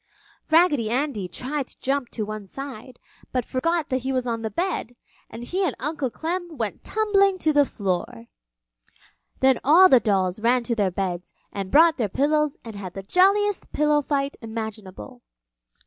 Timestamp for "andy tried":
0.89-1.67